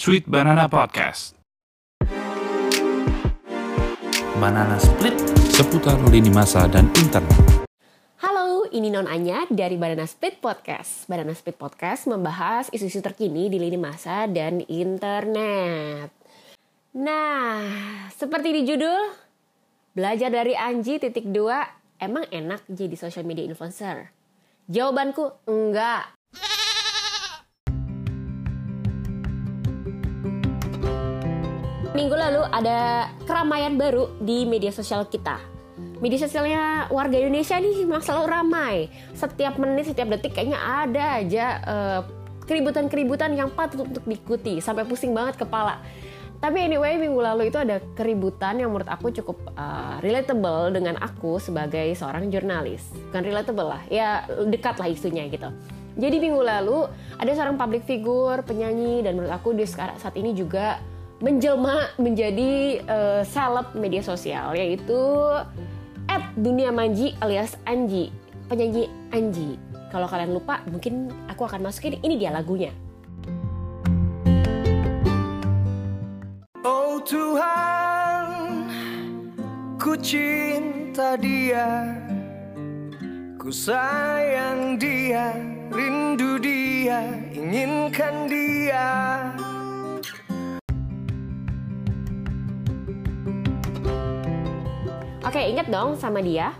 [0.00, 1.36] Sweet Banana Podcast.
[4.40, 5.12] Banana Split
[5.52, 7.68] seputar lini masa dan internet.
[8.24, 11.04] Halo, ini Non Anya dari Banana Split Podcast.
[11.04, 16.08] Banana Split Podcast membahas isu-isu terkini di lini masa dan internet.
[16.96, 17.60] Nah,
[18.16, 19.04] seperti di judul,
[19.92, 21.60] belajar dari Anji titik dua,
[22.00, 24.08] emang enak jadi social media influencer?
[24.64, 26.19] Jawabanku, enggak.
[32.00, 35.36] Minggu lalu ada keramaian baru di media sosial kita.
[36.00, 38.88] Media sosialnya warga Indonesia nih memang selalu ramai.
[39.12, 42.00] Setiap menit, setiap detik kayaknya ada aja uh,
[42.48, 44.64] keributan-keributan yang patut untuk diikuti.
[44.64, 45.84] Sampai pusing banget kepala.
[46.40, 51.36] Tapi anyway, minggu lalu itu ada keributan yang menurut aku cukup uh, relatable dengan aku
[51.36, 52.96] sebagai seorang jurnalis.
[53.12, 55.52] Bukan relatable lah, ya dekat lah isunya gitu.
[56.00, 56.88] Jadi minggu lalu
[57.20, 60.80] ada seorang public figure, penyanyi, dan menurut aku di saat ini juga
[61.20, 64.96] menjelma menjadi uh, media sosial yaitu
[66.08, 68.08] at dunia manji alias Anji
[68.48, 69.60] penyanyi Anji.
[69.92, 72.72] Kalau kalian lupa mungkin aku akan masukin ini dia lagunya.
[76.64, 78.26] Oh Tuhan
[79.76, 81.96] ku cinta dia
[83.36, 85.36] ku sayang dia
[85.70, 89.29] rindu dia inginkan dia
[95.40, 96.52] Oke, ingat dong sama dia.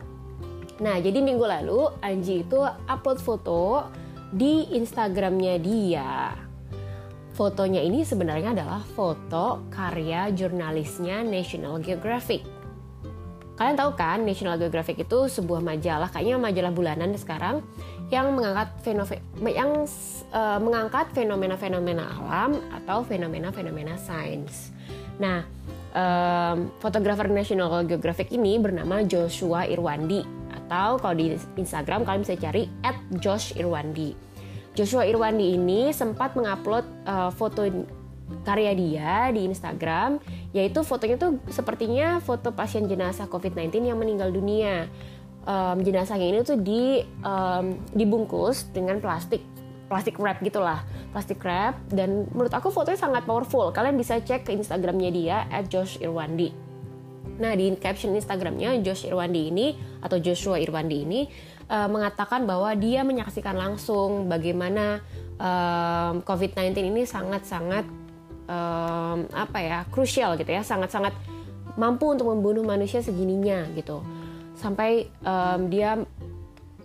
[0.80, 3.84] Nah, jadi minggu lalu Anji itu upload foto
[4.32, 6.32] di Instagramnya dia.
[7.36, 12.40] Fotonya ini sebenarnya adalah foto karya jurnalisnya National Geographic.
[13.60, 17.60] Kalian tahu kan National Geographic itu sebuah majalah, kayaknya majalah bulanan sekarang
[18.08, 19.84] yang mengangkat fenomena yang
[20.32, 24.72] uh, mengangkat fenomena-fenomena alam atau fenomena-fenomena sains.
[25.20, 25.44] Nah,
[25.94, 32.66] um, fotografer National Geographic ini bernama Joshua Irwandi atau kalau di Instagram kalian bisa cari
[32.86, 34.14] at Josh Irwandi.
[34.74, 37.66] Joshua Irwandi ini sempat mengupload uh, foto
[38.46, 40.22] karya dia di Instagram
[40.54, 44.86] yaitu fotonya tuh sepertinya foto pasien jenazah COVID-19 yang meninggal dunia.
[45.40, 49.40] Um, jenazahnya ini tuh di um, dibungkus dengan plastik
[49.90, 50.86] plastik wrap gitulah.
[51.10, 53.74] Plastik wrap dan menurut aku fotonya sangat powerful.
[53.74, 56.54] Kalian bisa cek ke instagramnya dia at Josh Irwandi.
[57.42, 61.20] Nah di caption instagramnya Josh Irwandi ini atau Joshua Irwandi ini
[61.66, 65.02] uh, mengatakan bahwa dia menyaksikan langsung bagaimana
[65.42, 67.84] um, COVID-19 ini sangat-sangat
[68.46, 70.62] um, apa ya krusial gitu ya.
[70.62, 71.12] Sangat-sangat
[71.74, 74.06] mampu untuk membunuh manusia segininya gitu.
[74.54, 75.98] Sampai um, dia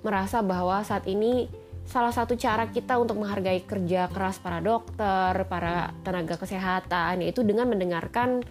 [0.02, 1.52] merasa bahwa saat ini
[1.86, 7.70] salah satu cara kita untuk menghargai kerja keras para dokter, para tenaga kesehatan yaitu dengan
[7.70, 8.42] mendengarkan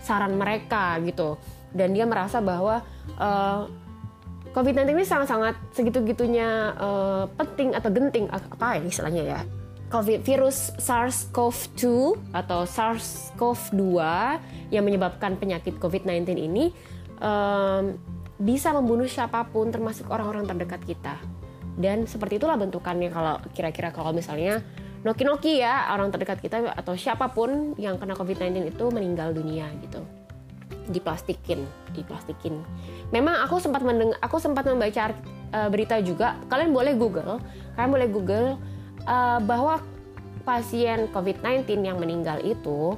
[0.00, 1.36] saran mereka gitu.
[1.74, 2.86] Dan dia merasa bahwa
[3.18, 3.66] uh,
[4.54, 9.40] COVID-19 ini sangat-sangat segitu-gitunya uh, penting atau genting apa ya istilahnya ya.
[9.90, 11.82] COVID virus SARS-CoV-2
[12.34, 13.82] atau SARS-CoV-2
[14.70, 16.74] yang menyebabkan penyakit COVID-19 ini
[17.22, 17.94] um,
[18.38, 21.14] bisa membunuh siapa pun termasuk orang-orang terdekat kita
[21.78, 24.62] dan seperti itulah bentukannya kalau kira-kira kalau misalnya
[25.02, 30.00] noki-noki ya orang terdekat kita atau siapa pun yang kena COVID-19 itu meninggal dunia gitu.
[30.88, 32.60] Diplastikin diplastikin.
[33.12, 35.12] Memang aku sempat mendeng aku sempat membaca
[35.52, 36.40] uh, berita juga.
[36.48, 37.40] Kalian boleh google
[37.74, 38.48] kalian boleh google
[39.06, 39.82] uh, bahwa
[40.46, 42.94] pasien COVID-19 yang meninggal itu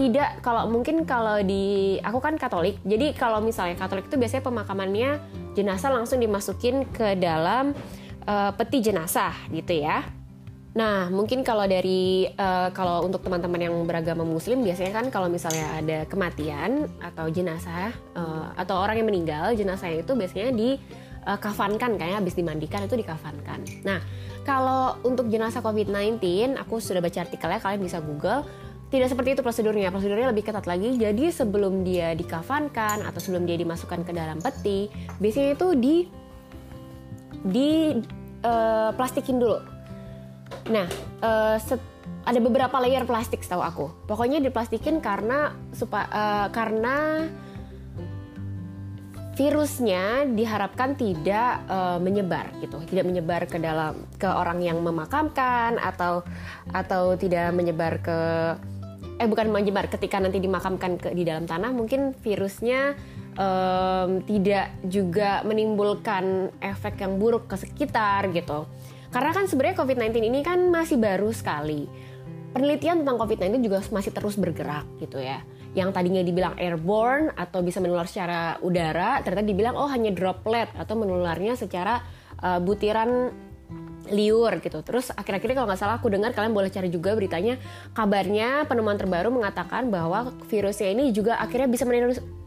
[0.00, 5.20] tidak kalau mungkin kalau di aku kan Katolik jadi kalau misalnya Katolik itu biasanya pemakamannya
[5.52, 7.76] jenazah langsung dimasukin ke dalam
[8.26, 10.02] uh, peti jenazah gitu ya.
[10.72, 15.68] Nah, mungkin kalau dari uh, kalau untuk teman-teman yang beragama Muslim biasanya kan kalau misalnya
[15.76, 20.80] ada kematian atau jenazah uh, atau orang yang meninggal, jenazah itu biasanya di
[21.28, 23.68] uh, kafankan kayaknya habis dimandikan itu dikafankan.
[23.84, 24.00] Nah,
[24.48, 26.18] kalau untuk jenazah COVID-19,
[26.56, 28.42] aku sudah baca artikelnya, kalian bisa Google.
[28.88, 29.88] Tidak seperti itu prosedurnya.
[29.88, 31.00] Prosedurnya lebih ketat lagi.
[31.00, 35.96] Jadi sebelum dia dikafankan atau sebelum dia dimasukkan ke dalam peti, biasanya itu di
[37.42, 37.70] di
[38.44, 39.58] uh, plastikin dulu.
[40.70, 40.86] Nah,
[41.24, 41.56] uh,
[42.22, 43.86] ada beberapa layer plastik setahu aku.
[44.06, 47.26] Pokoknya diplastikin karena supaya uh, karena
[49.32, 56.20] virusnya diharapkan tidak uh, menyebar gitu, tidak menyebar ke dalam ke orang yang memakamkan atau
[56.70, 58.18] atau tidak menyebar ke
[59.16, 62.98] eh bukan menyebar ketika nanti dimakamkan ke di dalam tanah mungkin virusnya
[63.36, 68.68] um, tidak juga menimbulkan efek yang buruk ke sekitar gitu.
[69.12, 72.10] Karena kan sebenarnya COVID-19 ini kan masih baru sekali.
[72.52, 75.40] penelitian tentang COVID-19 juga masih terus bergerak gitu ya.
[75.72, 80.92] Yang tadinya dibilang airborne atau bisa menular secara udara, ternyata dibilang oh hanya droplet atau
[81.00, 82.04] menularnya secara
[82.44, 83.32] uh, butiran
[84.10, 84.82] liur gitu.
[84.82, 87.60] Terus akhir-akhirnya kalau nggak salah aku dengar kalian boleh cari juga beritanya
[87.94, 91.84] kabarnya penemuan terbaru mengatakan bahwa virusnya ini juga akhirnya bisa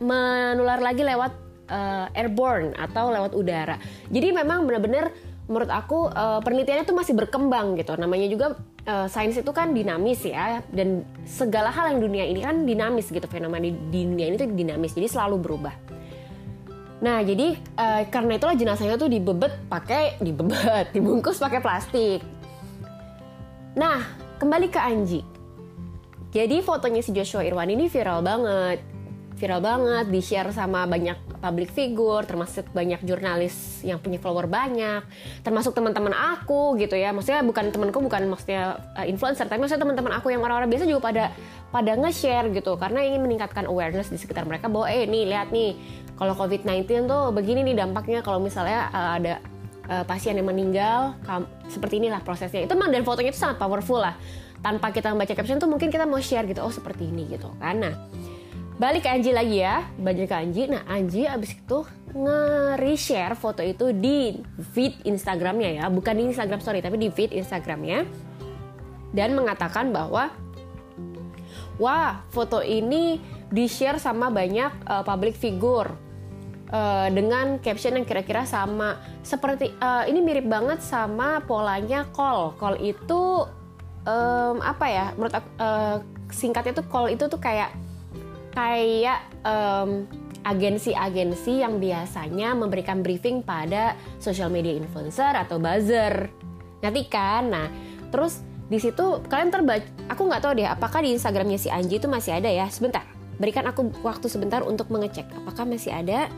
[0.02, 1.32] menular lagi lewat
[1.70, 3.80] uh, airborne atau lewat udara.
[4.12, 5.14] Jadi memang benar-benar
[5.46, 7.94] menurut aku uh, penelitiannya tuh masih berkembang gitu.
[7.94, 8.48] Namanya juga
[8.90, 13.26] uh, sains itu kan dinamis ya dan segala hal yang dunia ini kan dinamis gitu.
[13.30, 14.98] Fenomena di, di dunia ini tuh dinamis.
[14.98, 15.76] Jadi selalu berubah.
[17.04, 22.24] Nah, jadi uh, karena itulah jenazahnya tuh dibebet pakai dibebet, dibungkus pakai plastik.
[23.76, 24.00] Nah,
[24.40, 25.22] kembali ke Anji.
[26.32, 28.96] Jadi fotonya si Joshua Irwan ini viral banget
[29.36, 35.04] viral banget, di-share sama banyak public figure, termasuk banyak jurnalis yang punya follower banyak,
[35.44, 37.12] termasuk teman-teman aku gitu ya.
[37.12, 41.12] Maksudnya bukan temanku, bukan maksudnya uh, influencer, tapi maksudnya teman-teman aku yang orang-orang biasa juga
[41.12, 41.24] pada
[41.70, 45.76] pada nge-share gitu karena ingin meningkatkan awareness di sekitar mereka bahwa eh nih lihat nih
[46.16, 49.34] kalau COVID-19 tuh begini nih dampaknya kalau misalnya uh, ada
[49.92, 51.16] uh, pasien yang meninggal
[51.68, 52.64] seperti inilah prosesnya.
[52.64, 54.16] Itu memang dan fotonya itu sangat powerful lah.
[54.64, 57.54] Tanpa kita membaca caption tuh mungkin kita mau share gitu, oh seperti ini gitu.
[57.62, 57.94] Nah,
[58.76, 63.96] balik ke Anji lagi ya balik ke Anji nah Anji abis itu nge-reshare foto itu
[63.96, 64.36] di
[64.76, 68.04] feed Instagramnya ya bukan di Instagram story tapi di feed Instagramnya
[69.16, 70.28] dan mengatakan bahwa
[71.80, 75.96] wah foto ini di-share sama banyak uh, public figure
[76.72, 82.80] uh, dengan caption yang kira-kira sama seperti uh, ini mirip banget sama polanya call call
[82.82, 83.46] itu
[84.06, 85.98] um, apa ya menurut aku, uh,
[86.32, 87.74] singkatnya tuh call itu tuh kayak
[88.56, 90.08] kayak um,
[90.46, 96.30] agensi-agensi yang biasanya memberikan briefing pada social media influencer atau buzzer.
[96.86, 97.68] Nanti kan, nah
[98.14, 102.06] terus di situ kalian terbaca, aku nggak tahu deh apakah di Instagramnya si Anji itu
[102.06, 102.70] masih ada ya.
[102.70, 103.02] Sebentar,
[103.42, 106.30] berikan aku waktu sebentar untuk mengecek apakah masih ada.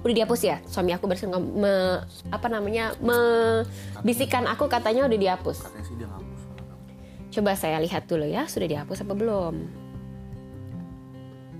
[0.00, 2.00] Udah dihapus ya, suami aku barusan me,
[2.32, 5.68] apa namanya membisikan aku katanya udah dihapus.
[7.34, 9.84] Coba saya lihat dulu ya, sudah dihapus apa belum?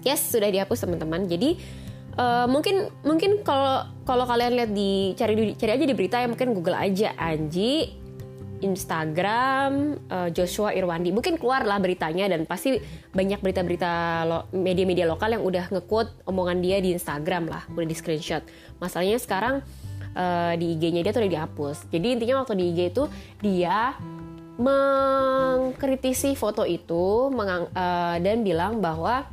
[0.04, 1.56] yes sudah dihapus teman-teman jadi
[2.20, 6.52] uh, mungkin mungkin kalau kalau kalian lihat di cari cari aja di berita ya mungkin
[6.52, 8.03] Google aja Anji
[8.64, 11.12] Instagram uh, Joshua Irwandi.
[11.12, 12.80] Mungkin keluar lah beritanya dan pasti
[13.12, 17.68] banyak berita-berita lo, media-media lokal yang udah nge-quote omongan dia di Instagram lah.
[17.68, 18.40] Udah di screenshot.
[18.80, 19.60] Masalahnya sekarang
[20.16, 21.76] uh, di IG-nya dia tuh udah dihapus.
[21.92, 23.04] Jadi intinya waktu di IG itu
[23.44, 23.94] dia
[24.54, 29.26] mengkritisi foto itu mengang, uh, dan bilang bahwa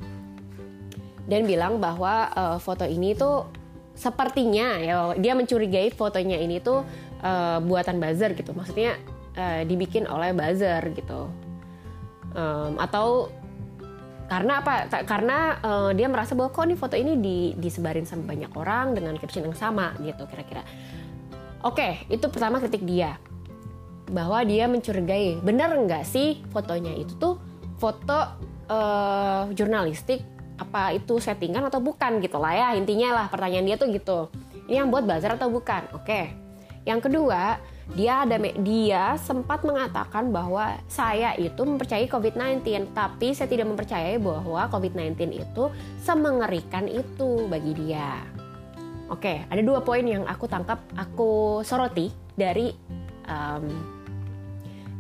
[1.30, 3.46] dan bilang bahwa uh, foto ini tuh
[3.94, 6.82] sepertinya ya dia mencurigai fotonya ini tuh
[7.22, 8.52] uh, buatan buzzer gitu.
[8.58, 8.98] Maksudnya
[9.38, 11.32] uh, dibikin oleh buzzer gitu.
[12.32, 13.28] Um, atau
[14.32, 14.88] karena apa?
[15.04, 19.20] Karena uh, dia merasa bahwa kok nih foto ini di, disebarin sama banyak orang dengan
[19.20, 20.64] caption yang sama gitu kira-kira.
[21.68, 23.20] Oke itu pertama kritik dia.
[24.08, 25.44] Bahwa dia mencurigai.
[25.44, 27.36] Benar nggak sih fotonya itu tuh
[27.76, 28.20] foto
[28.72, 30.24] uh, jurnalistik?
[30.56, 32.68] Apa itu settingan atau bukan gitu lah ya?
[32.80, 34.32] Intinya lah pertanyaan dia tuh gitu.
[34.72, 35.92] Ini yang buat buzzer atau bukan?
[35.92, 36.32] Oke.
[36.88, 37.60] Yang kedua
[37.92, 44.68] dia ada dia sempat mengatakan bahwa saya itu mempercayai COVID-19 tapi saya tidak mempercayai bahwa
[44.72, 45.64] COVID-19 itu
[46.00, 48.22] semengerikan itu bagi dia.
[49.12, 52.08] Oke ada dua poin yang aku tangkap aku soroti
[52.38, 52.72] dari
[53.28, 53.66] um,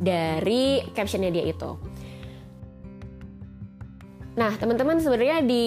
[0.02, 1.91] dari captionnya dia itu
[4.32, 5.66] Nah, teman-teman sebenarnya di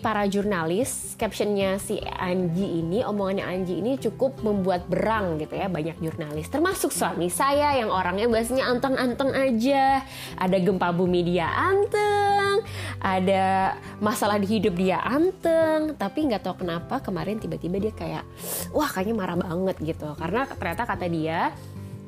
[0.00, 6.00] para jurnalis, captionnya si Anji ini, omongannya Anji ini cukup membuat berang gitu ya banyak
[6.00, 6.48] jurnalis.
[6.48, 10.00] Termasuk suami saya yang orangnya bahasanya anteng-anteng aja.
[10.40, 12.64] Ada gempa bumi dia anteng,
[13.04, 15.92] ada masalah di hidup dia anteng.
[16.00, 18.24] Tapi nggak tahu kenapa kemarin tiba-tiba dia kayak,
[18.72, 20.16] wah kayaknya marah banget gitu.
[20.16, 21.52] Karena ternyata kata dia,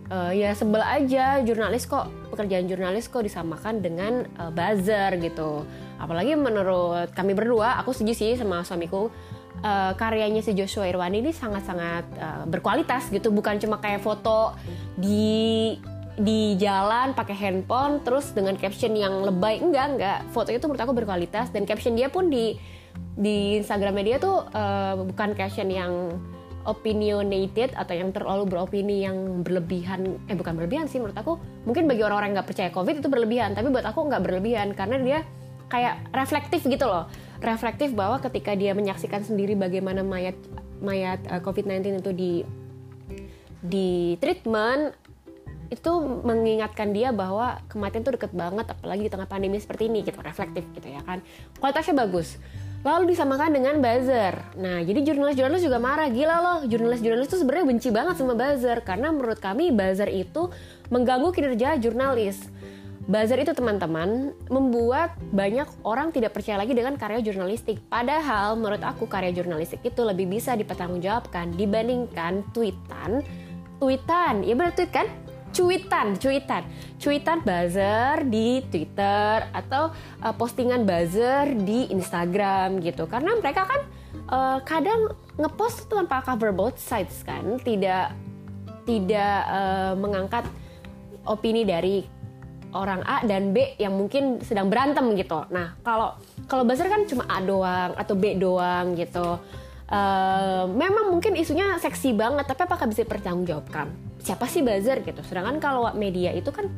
[0.08, 6.38] uh, ya sebel aja jurnalis kok pekerjaan jurnalis kok disamakan dengan uh, buzzer gitu apalagi
[6.38, 9.10] menurut kami berdua aku setuju sih sama suamiku.
[9.58, 13.34] Uh, karyanya si Joshua Irwandi ini sangat-sangat uh, berkualitas gitu.
[13.34, 14.54] Bukan cuma kayak foto
[14.94, 15.74] di
[16.18, 19.58] di jalan pakai handphone terus dengan caption yang lebay.
[19.58, 20.18] Enggak enggak.
[20.30, 21.50] Foto itu menurut aku berkualitas.
[21.50, 22.54] Dan caption dia pun di
[23.18, 26.14] di Instagramnya dia tuh uh, bukan caption yang
[26.62, 30.22] opinionated atau yang terlalu beropini yang berlebihan.
[30.30, 31.34] Eh bukan berlebihan sih menurut aku.
[31.66, 33.58] Mungkin bagi orang-orang nggak percaya covid itu berlebihan.
[33.58, 34.74] Tapi buat aku nggak berlebihan.
[34.78, 35.18] Karena dia
[35.68, 37.06] kayak reflektif gitu loh.
[37.38, 40.34] Reflektif bahwa ketika dia menyaksikan sendiri bagaimana mayat
[40.82, 42.32] mayat uh, covid-19 itu di
[43.62, 44.94] di treatment
[45.68, 45.92] itu
[46.24, 50.64] mengingatkan dia bahwa kematian tuh deket banget apalagi di tengah pandemi seperti ini gitu reflektif
[50.72, 51.20] gitu ya kan.
[51.60, 52.40] Kualitasnya bagus.
[52.86, 54.38] Lalu disamakan dengan buzzer.
[54.56, 56.08] Nah jadi jurnalis-jurnalis juga marah.
[56.08, 58.80] Gila loh jurnalis-jurnalis tuh sebenarnya benci banget sama buzzer.
[58.80, 60.48] Karena menurut kami buzzer itu
[60.88, 62.48] mengganggu kinerja jurnalis
[63.08, 67.80] Buzzer itu teman-teman membuat banyak orang tidak percaya lagi dengan karya jurnalistik.
[67.88, 73.24] Padahal menurut aku karya jurnalistik itu lebih bisa dipertanggungjawabkan dibandingkan tweetan.
[73.80, 75.08] Tweetan, ya benar tweet kan?
[75.48, 76.68] Cuitan, cuitan,
[77.00, 79.88] cuitan buzzer di Twitter atau
[80.20, 83.08] uh, postingan buzzer di Instagram gitu.
[83.08, 83.80] Karena mereka kan
[84.28, 88.12] uh, kadang ngepost tanpa cover both sides kan, tidak
[88.84, 90.44] tidak uh, mengangkat
[91.24, 92.17] opini dari
[92.76, 95.44] orang A dan B yang mungkin sedang berantem gitu.
[95.48, 99.40] Nah, kalau kalau buzzer kan cuma A doang atau B doang gitu.
[99.88, 103.88] Uh, memang mungkin isunya seksi banget, tapi apakah bisa dipertanggungjawabkan?
[104.20, 105.24] Siapa sih buzzer gitu?
[105.24, 106.68] Sedangkan kalau media itu kan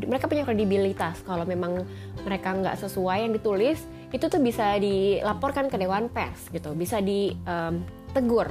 [0.00, 1.20] mereka punya kredibilitas.
[1.28, 1.84] Kalau memang
[2.24, 3.84] mereka nggak sesuai yang ditulis,
[4.16, 8.48] itu tuh bisa dilaporkan ke Dewan Pers gitu, bisa ditegur.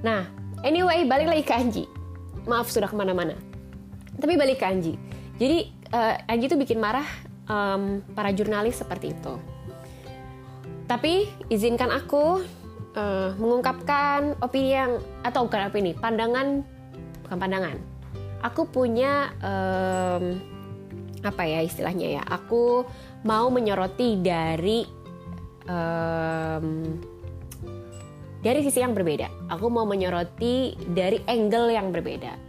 [0.00, 0.24] Nah,
[0.64, 1.84] anyway, balik lagi ke Anji.
[2.48, 3.36] Maaf sudah ke mana-mana.
[4.16, 4.94] Tapi balik ke Anji.
[5.36, 7.06] Jadi uh, Angie tuh bikin marah
[7.48, 9.34] um, para jurnalis seperti itu.
[10.86, 12.44] Tapi izinkan aku
[12.94, 16.62] uh, mengungkapkan opini yang atau bukan opini, pandangan
[17.26, 17.76] bukan pandangan.
[18.44, 20.38] Aku punya um,
[21.24, 22.22] apa ya istilahnya ya?
[22.22, 22.86] Aku
[23.26, 24.86] mau menyoroti dari
[25.66, 26.94] um,
[28.46, 29.50] dari sisi yang berbeda.
[29.50, 32.45] Aku mau menyoroti dari angle yang berbeda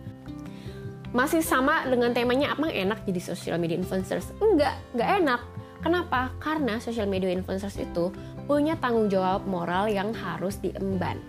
[1.16, 4.32] masih sama dengan temanya apa enak jadi social media influencers?
[4.44, 5.42] Enggak enggak enak.
[5.80, 6.34] Kenapa?
[6.42, 8.12] Karena social media influencers itu
[8.50, 11.22] punya tanggung jawab moral yang harus diemban.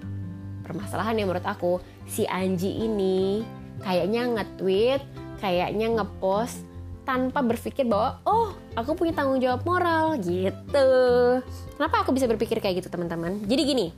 [0.65, 3.45] Permasalahan yang menurut aku si Anji ini
[3.85, 5.03] kayaknya nge-tweet
[5.39, 6.67] kayaknya nge-post
[7.07, 10.89] tanpa berpikir bahwa oh aku punya tanggung jawab moral gitu.
[11.79, 13.45] Kenapa aku bisa berpikir kayak gitu teman-teman?
[13.47, 13.89] Jadi gini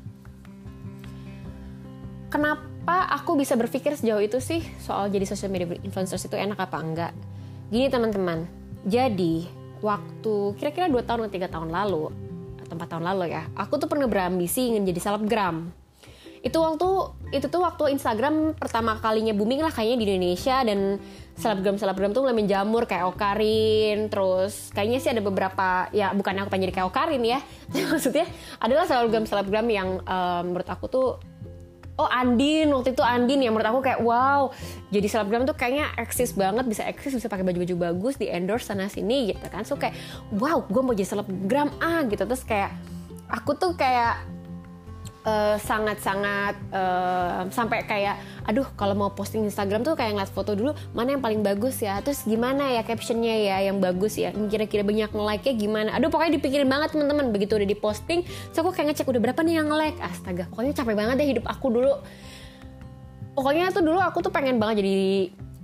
[2.31, 6.57] kenapa kenapa aku bisa berpikir sejauh itu sih soal jadi social media influencers itu enak
[6.57, 7.13] apa enggak?
[7.69, 8.49] Gini teman-teman,
[8.89, 9.47] jadi
[9.85, 12.09] waktu kira-kira 2 tahun atau 3 tahun lalu
[12.65, 15.71] atau 4 tahun lalu ya, aku tuh pernah berambisi ingin jadi selebgram.
[16.41, 16.89] Itu waktu
[17.37, 20.97] itu tuh waktu Instagram pertama kalinya booming lah kayaknya di Indonesia dan
[21.37, 26.49] selebgram selebgram tuh mulai menjamur kayak Okarin, terus kayaknya sih ada beberapa ya bukan aku
[26.49, 27.39] pengen jadi kayak Okarin ya,
[27.93, 28.27] maksudnya
[28.59, 31.30] adalah selebgram selebgram yang um, menurut aku tuh
[32.01, 32.73] oh Andin.
[32.73, 34.49] Waktu itu Andin yang menurut aku kayak wow.
[34.89, 36.65] Jadi selebgram tuh kayaknya eksis banget.
[36.65, 39.69] Bisa eksis bisa pakai baju-baju bagus di endorse sana sini gitu kan.
[39.69, 39.93] So kayak
[40.33, 42.25] wow gue mau jadi selebgram ah gitu.
[42.25, 42.73] Terus kayak
[43.29, 44.40] aku tuh kayak
[45.61, 48.17] sangat-sangat uh, uh, sampai kayak
[48.49, 52.01] aduh kalau mau posting Instagram tuh kayak ngeliat foto dulu mana yang paling bagus ya?
[52.01, 54.33] Terus gimana ya captionnya ya yang bagus ya?
[54.33, 55.91] Kira-kira banyak nge-like nya gimana?
[55.97, 57.33] Aduh pokoknya dipikirin banget teman-teman.
[57.33, 60.95] Begitu udah diposting so aku kayak ngecek udah berapa nih yang nge-like astaga pokoknya capek
[60.97, 61.95] banget deh hidup aku dulu.
[63.37, 64.97] Pokoknya tuh dulu aku tuh pengen banget jadi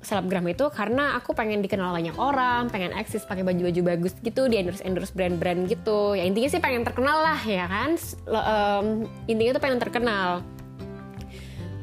[0.06, 4.62] selebgram itu karena aku pengen dikenal banyak orang, pengen eksis pakai baju-baju bagus gitu, di
[4.62, 6.14] endorse endorse brand-brand gitu.
[6.14, 7.98] Ya intinya sih pengen terkenal lah ya kan.
[8.30, 10.46] Um, intinya tuh pengen terkenal.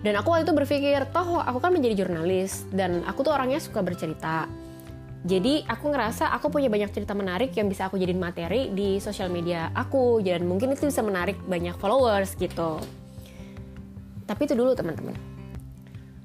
[0.08, 3.84] Dan aku waktu itu berpikir, toh aku kan menjadi jurnalis dan aku tuh orangnya suka
[3.84, 4.48] bercerita.
[5.24, 9.32] Jadi aku ngerasa aku punya banyak cerita menarik yang bisa aku jadiin materi di sosial
[9.32, 12.80] media aku dan mungkin itu bisa menarik banyak followers gitu.
[14.28, 15.33] Tapi itu dulu teman-teman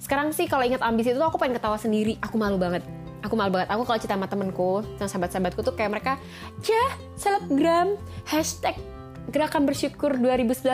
[0.08, 2.16] sekarang sih kalau ingat ambisi itu aku pengen ketawa sendiri.
[2.24, 2.80] Aku malu banget.
[3.20, 3.68] Aku malu banget.
[3.68, 6.16] Aku kalau cerita sama temenku sama sahabat-sahabatku tuh kayak mereka
[6.64, 8.72] ya selebgram hashtag
[9.28, 10.64] gerakan bersyukur 2019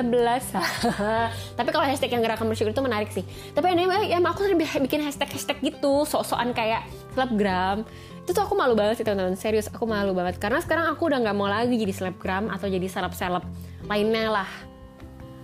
[1.59, 3.26] tapi kalau hashtag yang gerakan bersyukur itu menarik sih.
[3.59, 6.87] Tapi anyway ya aku sering bikin hashtag hashtag gitu sok-sokan kayak
[7.19, 7.83] selebgram.
[8.23, 9.35] Itu tuh aku malu banget sih teman-teman.
[9.35, 10.38] Serius aku malu banget.
[10.38, 13.43] Karena sekarang aku udah nggak mau lagi jadi selebgram atau jadi seleb-seleb
[13.91, 14.50] lainnya lah.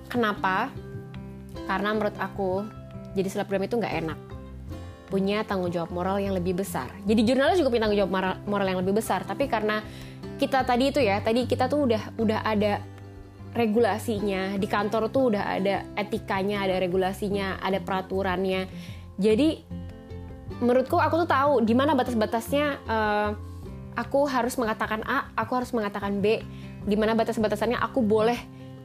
[0.06, 0.70] Kenapa?
[1.66, 2.78] Karena menurut aku
[3.14, 4.18] jadi selebgram itu nggak enak
[5.10, 6.86] punya tanggung jawab moral yang lebih besar.
[7.02, 9.82] Jadi jurnalis juga punya tanggung jawab moral yang lebih besar, tapi karena
[10.38, 12.78] kita tadi itu ya, tadi kita tuh udah udah ada
[13.50, 18.70] regulasinya di kantor tuh udah ada etikanya, ada regulasinya, ada peraturannya.
[19.18, 19.66] Jadi
[20.62, 23.30] menurutku aku tuh tahu di mana batas-batasnya uh,
[23.98, 26.46] aku harus mengatakan A, aku harus mengatakan B,
[26.86, 28.38] di mana batas-batasannya aku boleh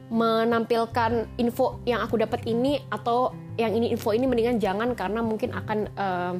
[0.06, 5.50] menampilkan info yang aku dapat ini atau yang ini info ini mendingan jangan karena mungkin
[5.50, 6.34] akan uh,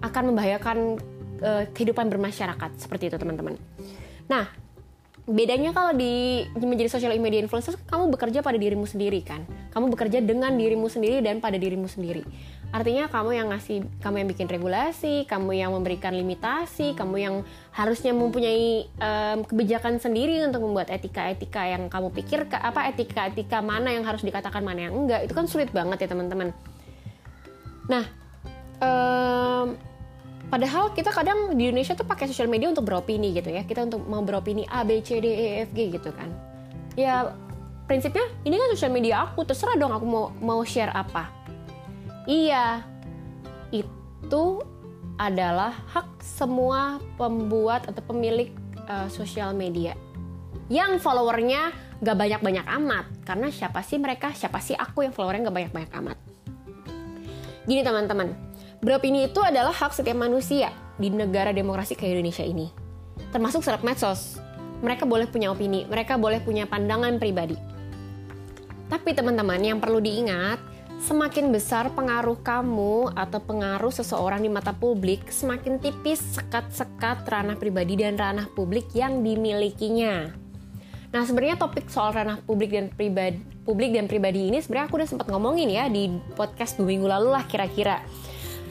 [0.00, 0.78] akan membahayakan
[1.44, 2.70] uh, kehidupan bermasyarakat.
[2.80, 3.60] Seperti itu teman-teman.
[4.32, 4.48] Nah
[5.24, 9.44] bedanya kalau di menjadi social media influencer kamu bekerja pada dirimu sendiri kan?
[9.72, 12.24] Kamu bekerja dengan dirimu sendiri dan pada dirimu sendiri
[12.74, 17.34] Artinya kamu yang ngasih, kamu yang bikin regulasi, kamu yang memberikan limitasi, kamu yang
[17.70, 24.02] harusnya mempunyai um, kebijakan sendiri untuk membuat etika-etika yang kamu pikir apa etika-etika mana yang
[24.02, 25.22] harus dikatakan mana yang enggak.
[25.22, 26.50] Itu kan sulit banget ya teman-teman.
[27.86, 28.10] Nah,
[28.82, 29.78] um,
[30.50, 33.62] padahal kita kadang di Indonesia tuh pakai sosial media untuk beropini gitu ya.
[33.62, 36.26] Kita untuk mau beropini A, B, C, D, E, F, G gitu kan.
[36.98, 37.38] Ya
[37.86, 41.43] prinsipnya ini kan sosial media aku, terserah dong aku mau mau share apa
[42.24, 42.80] Iya,
[43.68, 44.44] itu
[45.20, 48.50] adalah hak semua pembuat atau pemilik
[48.88, 49.94] uh, sosial media.
[50.72, 53.04] Yang followernya gak banyak-banyak amat.
[53.28, 54.32] Karena siapa sih mereka?
[54.32, 56.18] Siapa sih aku yang followernya gak banyak-banyak amat?
[57.68, 58.32] Gini teman-teman.
[58.80, 60.68] Beropini itu adalah hak setiap manusia
[61.00, 62.68] di negara demokrasi kayak Indonesia ini.
[63.32, 64.40] Termasuk serap medsos.
[64.84, 67.56] Mereka boleh punya opini mereka boleh punya pandangan pribadi.
[68.88, 70.73] Tapi teman-teman yang perlu diingat
[71.04, 78.00] Semakin besar pengaruh kamu atau pengaruh seseorang di mata publik, semakin tipis sekat-sekat ranah pribadi
[78.00, 80.32] dan ranah publik yang dimilikinya.
[81.12, 83.36] Nah, sebenarnya topik soal ranah publik dan pribadi
[83.68, 86.08] publik dan pribadi ini sebenarnya aku udah sempat ngomongin ya di
[86.40, 88.00] podcast dua minggu lalu lah kira-kira.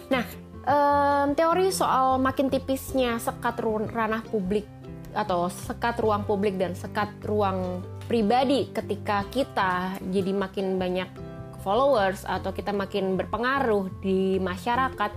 [0.10, 0.25] Nah,
[0.66, 4.66] um, teori soal makin tipisnya sekat ranah publik
[5.13, 11.23] atau sekat ruang publik dan sekat ruang pribadi ketika kita jadi makin banyak
[11.63, 15.12] followers atau kita makin berpengaruh di masyarakat.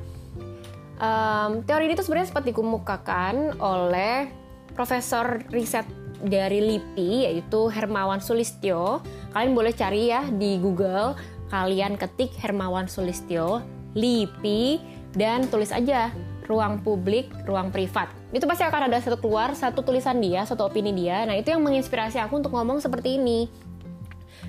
[0.96, 4.32] Um, teori ini tuh sebenarnya sempat dikemukakan oleh
[4.72, 5.84] profesor riset
[6.24, 9.04] dari LIPI yaitu Hermawan Sulistyo.
[9.36, 11.12] Kalian boleh cari ya di Google,
[11.52, 13.60] kalian ketik Hermawan Sulistyo,
[13.92, 14.80] LIPI
[15.12, 16.08] dan tulis aja
[16.46, 18.06] ruang publik, ruang privat.
[18.30, 21.26] Itu pasti akan ada satu keluar, satu tulisan dia, satu opini dia.
[21.26, 23.50] Nah, itu yang menginspirasi aku untuk ngomong seperti ini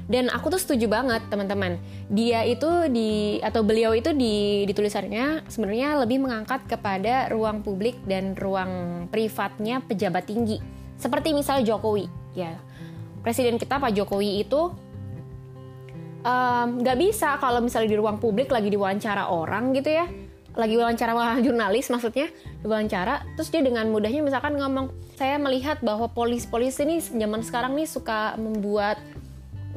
[0.07, 1.75] dan aku tuh setuju banget teman-teman.
[2.07, 7.99] Dia itu di atau beliau itu di di tulisannya sebenarnya lebih mengangkat kepada ruang publik
[8.07, 10.63] dan ruang privatnya pejabat tinggi.
[10.95, 12.55] Seperti misalnya Jokowi ya.
[13.19, 14.71] Presiden kita Pak Jokowi itu
[16.67, 20.08] nggak um, bisa kalau misalnya di ruang publik lagi diwawancara orang gitu ya.
[20.55, 21.13] Lagi wawancara
[21.45, 22.32] jurnalis maksudnya.
[22.63, 24.88] Diwawancara terus dia dengan mudahnya misalkan ngomong
[25.19, 29.01] saya melihat bahwa polis-polis ini zaman sekarang nih suka membuat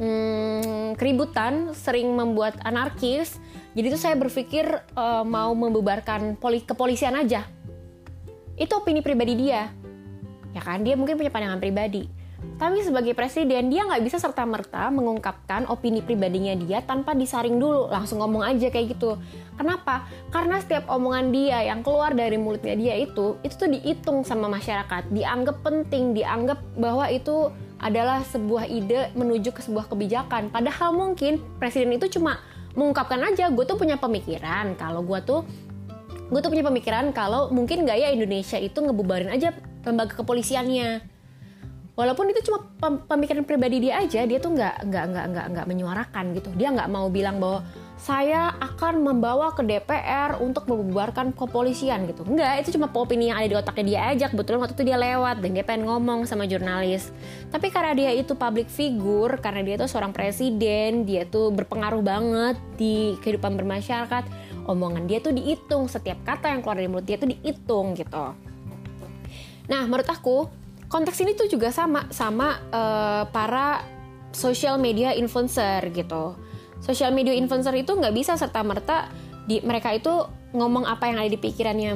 [0.01, 3.37] hmm, keributan, sering membuat anarkis.
[3.77, 7.47] Jadi itu saya berpikir uh, mau membubarkan poli kepolisian aja.
[8.57, 9.71] Itu opini pribadi dia.
[10.51, 12.11] Ya kan, dia mungkin punya pandangan pribadi.
[12.41, 17.89] Tapi sebagai presiden, dia nggak bisa serta-merta mengungkapkan opini pribadinya dia tanpa disaring dulu.
[17.89, 19.21] Langsung ngomong aja kayak gitu.
[19.57, 20.09] Kenapa?
[20.33, 25.13] Karena setiap omongan dia yang keluar dari mulutnya dia itu, itu tuh dihitung sama masyarakat.
[25.13, 30.53] Dianggap penting, dianggap bahwa itu adalah sebuah ide menuju ke sebuah kebijakan.
[30.53, 32.39] Padahal mungkin presiden itu cuma
[32.77, 35.43] mengungkapkan aja, gue tuh punya pemikiran kalau gue tuh
[36.31, 39.51] gue tuh punya pemikiran kalau mungkin gak ya Indonesia itu ngebubarin aja
[39.83, 41.03] lembaga kepolisiannya.
[41.99, 42.65] Walaupun itu cuma
[43.05, 46.49] pemikiran pribadi dia aja, dia tuh nggak nggak nggak nggak nggak menyuarakan gitu.
[46.57, 47.61] Dia nggak mau bilang bahwa
[48.01, 52.25] saya akan membawa ke DPR untuk membubarkan kepolisian gitu.
[52.25, 54.25] Enggak, itu cuma opini yang ada di otaknya dia aja.
[54.33, 57.13] Kebetulan waktu itu dia lewat dan dia pengen ngomong sama jurnalis.
[57.53, 62.57] Tapi karena dia itu public figure, karena dia itu seorang presiden, dia tuh berpengaruh banget
[62.81, 64.25] di kehidupan bermasyarakat,
[64.65, 68.33] omongan dia tuh dihitung, setiap kata yang keluar dari mulut dia tuh dihitung gitu.
[69.69, 70.49] Nah, menurut aku
[70.89, 73.85] konteks ini tuh juga sama sama uh, para
[74.33, 76.49] social media influencer gitu
[76.81, 79.13] Social media influencer itu nggak bisa serta merta
[79.45, 81.93] di mereka itu ngomong apa yang ada di pikirannya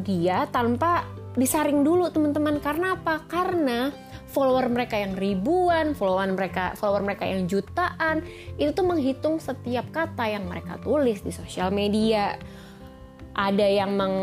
[0.00, 2.62] dia tanpa disaring dulu teman-teman.
[2.62, 3.26] Karena apa?
[3.26, 3.90] Karena
[4.30, 8.22] follower mereka yang ribuan follower mereka follower mereka yang jutaan
[8.62, 12.38] itu tuh menghitung setiap kata yang mereka tulis di sosial media.
[13.30, 14.16] Ada yang meng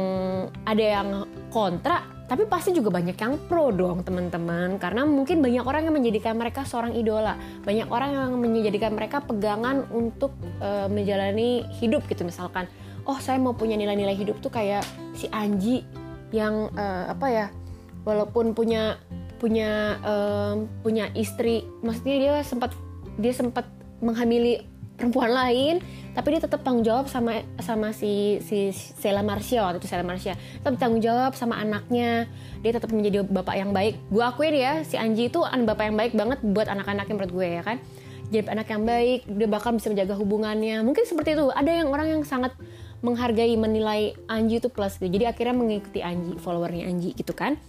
[0.67, 4.75] ada yang kontra tapi pasti juga banyak yang pro dong teman-teman.
[4.77, 7.39] Karena mungkin banyak orang yang menjadikan mereka seorang idola.
[7.63, 12.27] Banyak orang yang menjadikan mereka pegangan untuk uh, menjalani hidup gitu.
[12.27, 12.67] Misalkan
[13.07, 14.83] oh saya mau punya nilai-nilai hidup tuh kayak
[15.15, 15.87] si Anji
[16.35, 17.47] yang uh, apa ya
[18.03, 18.99] walaupun punya
[19.39, 21.63] punya um, punya istri.
[21.79, 22.75] Maksudnya dia sempat
[23.15, 23.63] dia sempat
[24.03, 25.75] menghamili perempuan lain
[26.17, 30.33] tapi dia tetap tanggung jawab sama sama si si Sela Marsha waktu itu Sela Marsha
[30.33, 32.25] tetap tanggung jawab sama anaknya.
[32.65, 34.01] Dia tetap menjadi bapak yang baik.
[34.10, 37.47] Gue akuin ya si Anji itu an bapak yang baik banget buat anak-anaknya menurut gue
[37.47, 37.77] ya kan?
[38.33, 40.81] Jadi anak yang baik dia bakal bisa menjaga hubungannya.
[40.81, 41.53] Mungkin seperti itu.
[41.53, 42.57] Ada yang orang yang sangat
[43.05, 45.13] menghargai menilai Anji itu plus gitu.
[45.13, 47.62] Jadi akhirnya mengikuti Anji followernya Anji gitu kan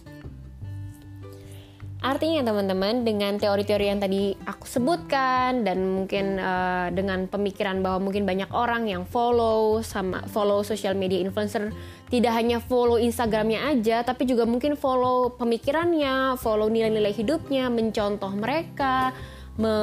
[1.99, 8.23] Artinya teman-teman dengan teori-teori yang tadi aku sebutkan dan mungkin uh, dengan pemikiran bahwa mungkin
[8.23, 11.75] banyak orang yang follow sama follow social media influencer
[12.07, 19.11] tidak hanya follow Instagramnya aja tapi juga mungkin follow pemikirannya, follow nilai-nilai hidupnya, mencontoh mereka,
[19.59, 19.75] me,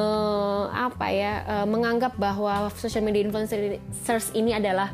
[0.73, 4.89] apa ya uh, menganggap bahwa social media influencers ini adalah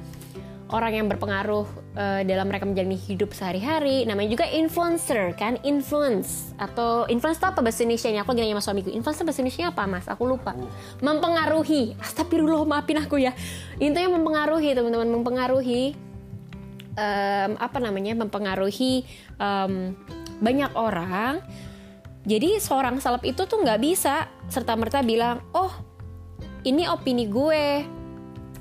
[0.74, 4.10] orang yang berpengaruh uh, dalam mereka menjalani hidup sehari-hari.
[4.10, 8.26] Namanya juga influencer kan, influence atau influence itu apa bahasa Indonesia-nya?
[8.26, 8.90] Aku lagi nanya sama suamiku.
[8.90, 10.06] Influencer bahasa Indonesia apa, Mas?
[10.10, 10.58] Aku lupa.
[11.06, 11.94] Mempengaruhi.
[12.02, 13.38] Astagfirullah, maafin aku ya.
[13.78, 15.94] Intinya mempengaruhi, teman-teman, mempengaruhi
[16.98, 18.18] um, apa namanya?
[18.18, 19.06] Mempengaruhi
[19.38, 19.94] um,
[20.42, 21.46] banyak orang.
[22.26, 25.70] Jadi seorang salep itu tuh nggak bisa serta merta bilang, oh
[26.66, 27.84] ini opini gue,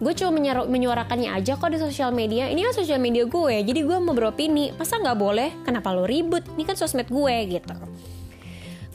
[0.03, 0.35] gue cuma
[0.67, 2.51] menyuarakannya aja kok di sosial media.
[2.51, 5.51] Ini kan sosial media gue jadi gue mau beropini masa nggak boleh?
[5.63, 6.43] Kenapa lo ribut?
[6.59, 7.77] Ini kan sosmed gue gitu.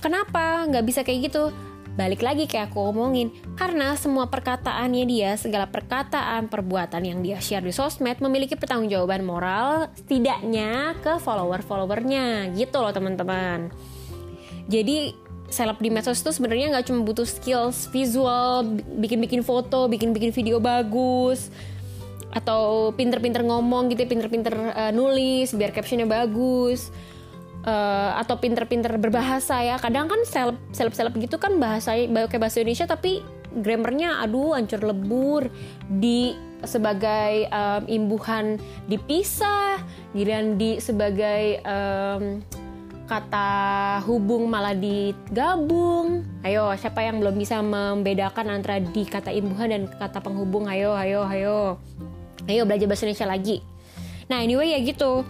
[0.04, 1.56] Kenapa nggak bisa kayak gitu?
[1.98, 7.66] Balik lagi kayak aku ngomongin karena semua perkataannya dia segala perkataan perbuatan yang dia share
[7.66, 13.74] di sosmed memiliki pertanggungjawaban moral setidaknya ke follower followernya gitu loh teman-teman.
[14.70, 18.68] Jadi seleb di medsos itu sebenarnya nggak cuma butuh skills visual,
[19.00, 21.48] bikin-bikin foto, bikin-bikin video bagus,
[22.36, 26.92] atau pinter-pinter ngomong gitu, pinter-pinter uh, nulis biar captionnya bagus,
[27.64, 29.76] uh, atau pinter-pinter berbahasa ya.
[29.80, 33.24] Kadang kan seleb seleb gitu kan bahasanya kayak bahasa Indonesia tapi
[33.58, 35.48] grammarnya aduh hancur lebur
[35.88, 38.58] di sebagai um, imbuhan
[38.90, 39.80] dipisah,
[40.12, 42.42] giliran di sebagai um,
[43.08, 43.48] kata
[44.04, 46.28] hubung malah digabung.
[46.44, 50.68] Ayo, siapa yang belum bisa membedakan antara di kata imbuhan dan kata penghubung?
[50.68, 51.80] Ayo, ayo, ayo.
[52.46, 53.58] Ayo belajar bahasa Indonesia lagi.
[54.28, 55.24] Nah, anyway ya gitu.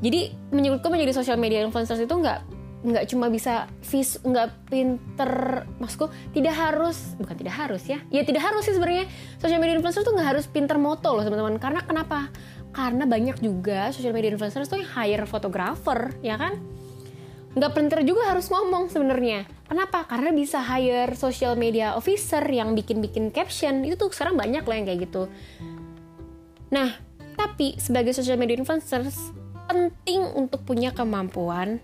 [0.00, 6.06] Jadi menurutku menjadi social media influencers itu nggak nggak cuma bisa vis nggak pinter maksudku
[6.30, 9.10] tidak harus bukan tidak harus ya ya tidak harus sih sebenarnya
[9.42, 12.30] social media influencer tuh nggak harus pinter moto loh teman-teman karena kenapa
[12.70, 16.62] karena banyak juga social media influencers tuh yang hire fotografer ya kan
[17.56, 19.48] nggak pinter juga harus ngomong sebenarnya.
[19.64, 20.04] Kenapa?
[20.04, 23.80] Karena bisa hire social media officer yang bikin-bikin caption.
[23.82, 25.22] Itu tuh sekarang banyak loh yang kayak gitu.
[26.68, 26.92] Nah,
[27.34, 29.32] tapi sebagai social media influencers
[29.66, 31.80] penting untuk punya kemampuan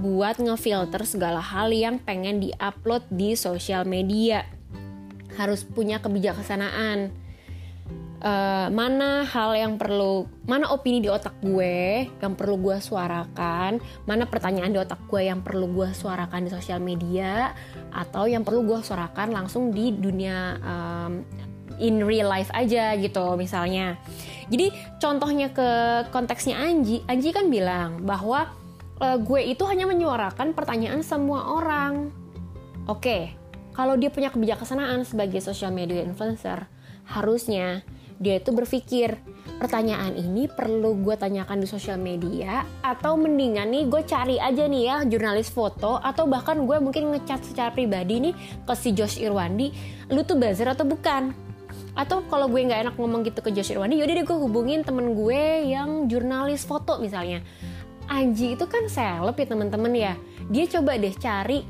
[0.00, 4.48] buat ngefilter segala hal yang pengen diupload di sosial media.
[5.36, 7.23] Harus punya kebijaksanaan
[8.24, 14.24] uh, mana hal yang perlu mana opini di otak gue yang perlu gue suarakan mana
[14.24, 17.52] pertanyaan di otak gue yang perlu gue suarakan di sosial media
[17.92, 21.12] atau yang perlu gue suarakan langsung di dunia um,
[21.78, 23.98] in real life aja gitu misalnya.
[24.46, 24.70] Jadi
[25.02, 25.68] contohnya ke
[26.14, 28.52] konteksnya Anji Anji kan bilang bahwa
[29.02, 32.14] uh, gue itu hanya menyuarakan pertanyaan semua orang.
[32.84, 33.22] Oke okay,
[33.74, 36.68] kalau dia punya kebijaksanaan sebagai social media influencer
[37.04, 37.84] harusnya
[38.18, 39.18] dia itu berpikir
[39.58, 44.82] pertanyaan ini perlu gue tanyakan di sosial media atau mendingan nih gue cari aja nih
[44.86, 48.34] ya jurnalis foto atau bahkan gue mungkin ngechat secara pribadi nih
[48.66, 49.70] ke si Josh Irwandi
[50.10, 51.34] lu tuh buzzer atau bukan?
[51.94, 55.14] Atau kalau gue nggak enak ngomong gitu ke Josh Irwandi yaudah deh gue hubungin temen
[55.14, 57.42] gue yang jurnalis foto misalnya.
[58.10, 60.14] Anji itu kan seleb ya teman-teman ya.
[60.50, 61.62] Dia coba deh cari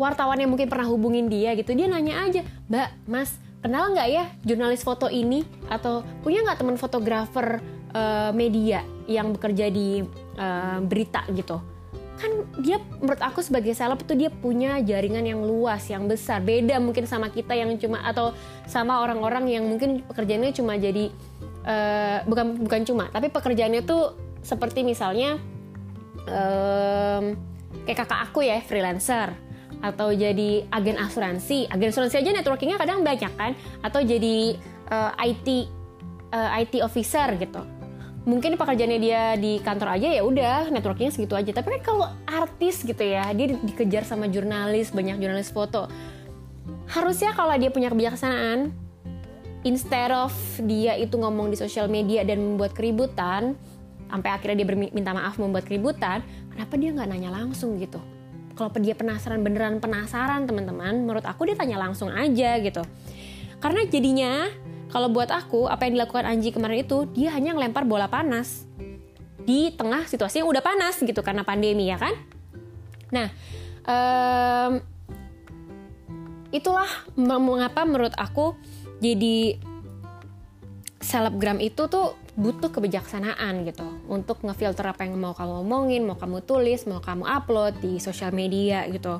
[0.00, 1.76] wartawan yang mungkin pernah hubungin dia gitu.
[1.76, 5.44] Dia nanya aja mbak mas kenal nggak ya jurnalis foto ini?
[5.68, 7.62] Atau punya nggak teman fotografer
[7.94, 10.02] uh, media yang bekerja di
[10.36, 11.60] uh, berita gitu?
[12.18, 16.42] Kan dia menurut aku sebagai seleb itu dia punya jaringan yang luas yang besar.
[16.42, 18.34] Beda mungkin sama kita yang cuma atau
[18.66, 21.14] sama orang-orang yang mungkin pekerjaannya cuma jadi
[21.68, 25.36] uh, bukan bukan cuma tapi pekerjaannya tuh seperti misalnya
[26.24, 27.36] um,
[27.84, 29.36] kayak kakak aku ya freelancer
[29.80, 31.70] atau jadi agen asuransi.
[31.70, 33.52] Agen asuransi aja networkingnya kadang banyak kan?
[33.82, 34.58] Atau jadi
[34.90, 35.68] uh, IT
[36.34, 37.62] uh, IT officer gitu.
[38.28, 41.50] Mungkin pekerjaannya dia di kantor aja ya udah networkingnya segitu aja.
[41.54, 45.88] Tapi kan kalau artis gitu ya dia dikejar sama jurnalis banyak jurnalis foto.
[46.88, 48.72] Harusnya kalau dia punya kebijaksanaan
[49.66, 50.32] instead of
[50.64, 53.56] dia itu ngomong di sosial media dan membuat keributan
[54.08, 58.00] sampai akhirnya dia minta maaf membuat keributan kenapa dia nggak nanya langsung gitu
[58.58, 62.82] kalau dia penasaran beneran penasaran teman-teman menurut aku dia tanya langsung aja gitu.
[63.62, 64.50] Karena jadinya
[64.90, 68.66] kalau buat aku apa yang dilakukan Anji kemarin itu dia hanya ngelempar bola panas.
[69.46, 72.18] Di tengah situasi yang udah panas gitu karena pandemi ya kan?
[73.14, 73.30] Nah
[73.86, 74.72] um,
[76.50, 78.58] itulah mengapa menurut aku
[78.98, 79.60] jadi
[80.98, 86.46] selebgram itu tuh butuh kebijaksanaan gitu untuk ngefilter apa yang mau kamu omongin, mau kamu
[86.46, 89.18] tulis, mau kamu upload di sosial media gitu.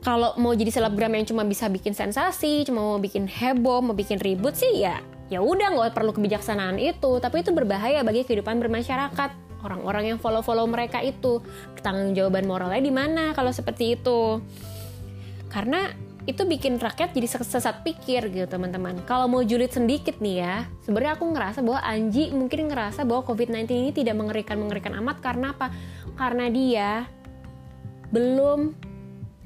[0.00, 4.16] Kalau mau jadi selebgram yang cuma bisa bikin sensasi, cuma mau bikin heboh, mau bikin
[4.16, 9.30] ribut sih ya ya udah nggak perlu kebijaksanaan itu, tapi itu berbahaya bagi kehidupan bermasyarakat.
[9.62, 11.38] Orang-orang yang follow-follow mereka itu
[11.78, 14.42] pertanggung jawaban moralnya di mana kalau seperti itu?
[15.46, 15.92] Karena
[16.28, 19.00] itu bikin rakyat jadi sesat pikir gitu teman-teman.
[19.08, 23.64] Kalau mau julid sedikit nih ya, sebenarnya aku ngerasa bahwa Anji mungkin ngerasa bahwa COVID-19
[23.72, 25.72] ini tidak mengerikan-mengerikan amat karena apa?
[26.20, 27.08] Karena dia
[28.12, 28.90] belum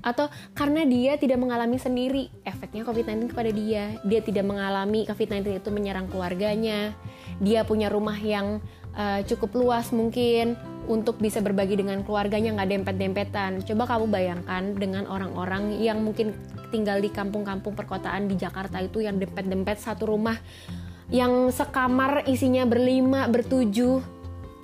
[0.04, 3.96] atau karena dia tidak mengalami sendiri efeknya COVID-19 kepada dia.
[4.04, 6.92] Dia tidak mengalami COVID-19 itu menyerang keluarganya.
[7.40, 8.60] Dia punya rumah yang
[8.98, 13.50] uh, cukup luas mungkin untuk bisa berbagi dengan keluarganya nggak dempet-dempetan.
[13.64, 16.36] Coba kamu bayangkan dengan orang-orang yang mungkin
[16.68, 20.36] tinggal di kampung-kampung perkotaan di Jakarta itu yang dempet-dempet satu rumah
[21.12, 24.00] yang sekamar isinya berlima, bertujuh,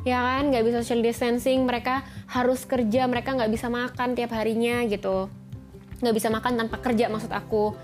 [0.08, 0.48] ya kan?
[0.48, 5.28] Nggak bisa social distancing mereka harus kerja mereka nggak bisa makan tiap harinya gitu.
[6.00, 7.76] Nggak bisa makan tanpa kerja maksud aku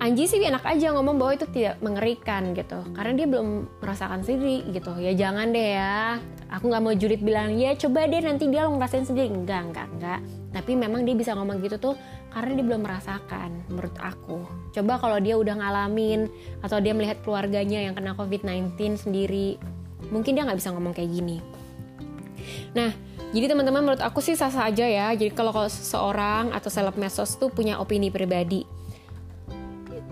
[0.00, 2.80] Anji sih enak aja ngomong bahwa itu tidak mengerikan gitu.
[2.96, 4.96] Karena dia belum merasakan sendiri gitu.
[4.96, 6.16] Ya jangan deh ya.
[6.56, 9.28] Aku nggak mau jurit bilang ya coba deh nanti dia lo ngerasain sendiri.
[9.28, 11.94] Enggak enggak enggak tapi memang dia bisa ngomong gitu tuh
[12.32, 14.40] karena dia belum merasakan menurut aku.
[14.74, 16.26] Coba kalau dia udah ngalamin
[16.64, 19.60] atau dia melihat keluarganya yang kena covid-19 sendiri
[20.10, 21.38] mungkin dia nggak bisa ngomong kayak gini.
[22.74, 22.90] Nah
[23.30, 25.14] jadi teman-teman menurut aku sih sah-sah aja ya.
[25.14, 28.79] Jadi kalau seseorang atau seleb medsos tuh punya opini pribadi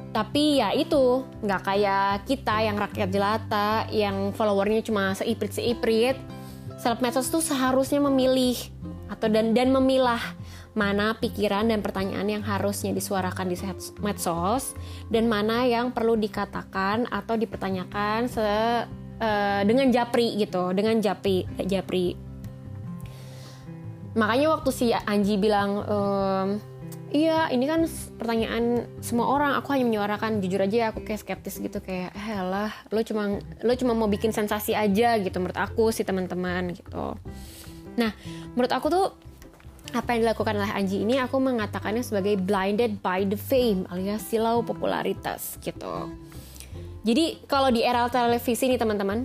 [0.08, 6.16] tapi ya itu nggak kayak kita yang rakyat jelata yang followernya cuma seiprit seiprit
[6.80, 8.56] seleb medsos tuh seharusnya memilih
[9.08, 10.20] atau dan dan memilah
[10.76, 13.56] mana pikiran dan pertanyaan yang harusnya disuarakan di
[13.98, 14.78] medsos
[15.10, 18.46] dan mana yang perlu dikatakan atau dipertanyakan se
[19.18, 22.14] uh, dengan japri gitu dengan japri japri.
[24.14, 26.48] Makanya waktu si Anji bilang ehm,
[27.08, 27.88] Iya, ini kan
[28.20, 29.56] pertanyaan semua orang.
[29.56, 33.72] Aku hanya menyuarakan jujur aja ya, aku kayak skeptis gitu kayak, "Helah, lo cuma lo
[33.80, 37.16] cuma mau bikin sensasi aja gitu menurut aku sih teman-teman gitu."
[37.96, 38.12] Nah,
[38.52, 39.06] menurut aku tuh
[39.96, 44.60] apa yang dilakukan oleh Anji ini aku mengatakannya sebagai blinded by the fame alias silau
[44.60, 46.12] popularitas gitu.
[47.08, 49.24] Jadi kalau di era televisi nih teman-teman,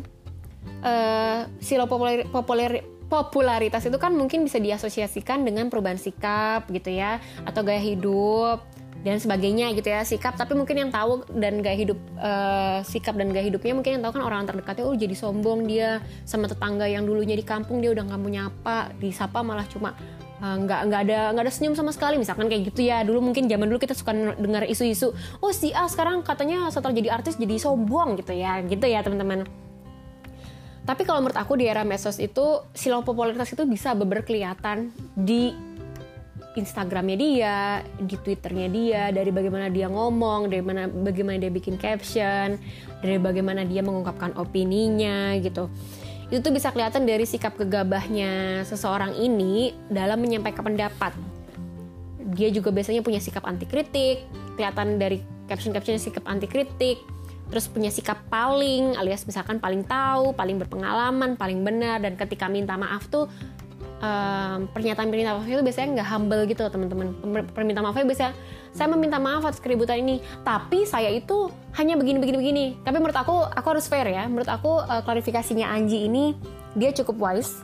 [0.87, 7.21] uh, silau populer, populer popularitas itu kan mungkin bisa diasosiasikan dengan perubahan sikap gitu ya
[7.45, 8.65] atau gaya hidup
[9.05, 10.33] dan sebagainya gitu ya sikap.
[10.33, 14.17] Tapi mungkin yang tahu dan gaya hidup uh, sikap dan gaya hidupnya mungkin yang tahu
[14.17, 18.01] kan orang terdekatnya oh jadi sombong dia sama tetangga yang dulunya di kampung dia udah
[18.09, 19.93] nggak mau nyapa disapa malah cuma
[20.41, 22.17] eh, nggak uh, nggak ada nggak ada senyum sama sekali.
[22.17, 25.85] Misalkan kayak gitu ya dulu mungkin zaman dulu kita suka dengar isu-isu oh si A
[25.85, 29.45] sekarang katanya setelah jadi artis jadi sombong gitu ya gitu ya teman-teman
[30.83, 35.55] tapi kalau menurut aku di era medsos itu silau popularitas itu bisa beber kelihatan di
[36.53, 37.57] Instagramnya dia,
[37.97, 42.61] di Twitternya dia, dari bagaimana dia ngomong, dari mana bagaimana dia bikin caption,
[43.01, 45.65] dari bagaimana dia mengungkapkan opininya gitu.
[46.29, 51.13] Itu tuh bisa kelihatan dari sikap gegabahnya seseorang ini dalam menyampaikan pendapat.
[52.37, 54.21] Dia juga biasanya punya sikap anti kritik,
[54.53, 57.01] kelihatan dari caption-captionnya sikap anti kritik,
[57.53, 62.73] terus punya sikap paling alias misalkan paling tahu, paling berpengalaman, paling benar dan ketika minta
[62.73, 63.29] maaf tuh
[64.01, 67.07] um, pernyataan permintaan maaf itu biasanya nggak humble gitu teman-teman.
[67.53, 68.33] Permintaan maafnya biasanya
[68.73, 73.13] saya meminta maaf atas keributan ini tapi saya itu hanya begini begini begini tapi menurut
[73.13, 76.33] aku aku harus fair ya menurut aku uh, klarifikasinya Anji ini
[76.73, 77.61] dia cukup wise.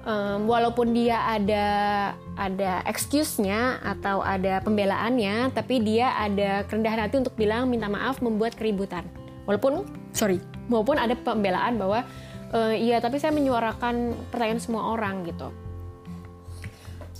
[0.00, 1.66] Um, walaupun dia ada
[2.32, 8.56] ada excuse-nya atau ada pembelaannya tapi dia ada kerendahan hati untuk bilang minta maaf membuat
[8.56, 9.04] keributan
[9.50, 9.82] walaupun
[10.14, 10.38] sorry
[10.70, 12.06] maupun ada pembelaan bahwa
[12.54, 15.50] uh, iya tapi saya menyuarakan pertanyaan semua orang gitu.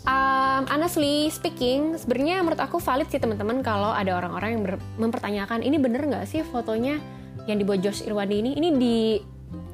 [0.01, 4.63] Um, honestly speaking sebenarnya menurut aku valid sih teman-teman kalau ada orang-orang yang
[4.97, 6.97] mempertanyakan ini bener nggak sih fotonya
[7.45, 8.51] yang dibuat Josh Irwandi ini?
[8.57, 8.97] Ini di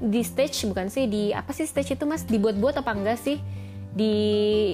[0.03, 1.07] di stage bukan sih?
[1.07, 2.27] Di apa sih stage itu mas?
[2.27, 3.39] Dibuat-buat apa enggak sih?
[3.97, 4.15] Di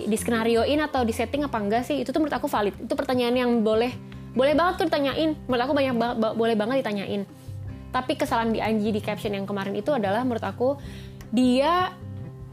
[0.09, 2.01] di skenarioin atau di setting apa enggak sih?
[2.01, 2.75] Itu tuh menurut aku valid.
[2.88, 3.92] Itu pertanyaan yang boleh
[4.33, 5.37] boleh banget tuh ditanyain.
[5.45, 7.29] Menurut aku banyak ba boleh banget ditanyain
[7.92, 10.81] tapi kesalahan di Anji di caption yang kemarin itu adalah menurut aku
[11.28, 11.92] dia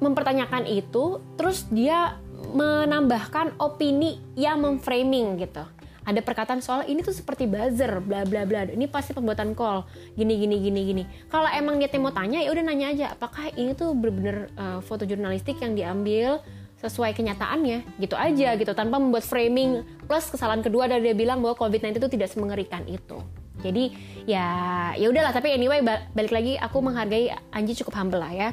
[0.04, 2.19] mempertanyakan itu terus dia
[2.56, 5.63] menambahkan opini yang memframing gitu.
[6.08, 8.65] Ada perkataan soal ini tuh seperti buzzer bla bla bla.
[8.65, 9.86] Ini pasti pembuatan call.
[10.15, 11.04] Gini gini gini gini.
[11.30, 15.06] Kalau emang niatnya mau tanya ya udah nanya aja apakah ini tuh bener-bener uh, foto
[15.06, 16.41] jurnalistik yang diambil
[16.82, 17.99] sesuai kenyataannya?
[18.02, 18.71] Gitu aja gitu.
[18.73, 19.86] Tanpa membuat framing.
[20.08, 23.21] Plus kesalahan kedua dari dia bilang bahwa COVID-19 itu tidak semengerikan itu
[23.60, 23.91] jadi
[24.26, 24.48] ya
[24.95, 25.36] ya udahlah.
[25.36, 25.84] Tapi anyway
[26.15, 28.50] balik lagi aku menghargai Anji cukup humble lah ya.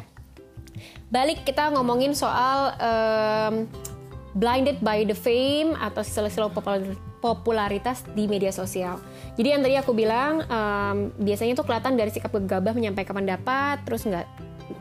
[1.08, 3.54] Balik kita ngomongin soal um,
[4.36, 6.52] blinded by the fame atau selo-selo
[7.24, 9.00] popularitas di media sosial.
[9.40, 14.04] Jadi yang tadi aku bilang um, biasanya tuh kelihatan dari sikap gegabah menyampaikan pendapat, terus
[14.04, 14.28] nggak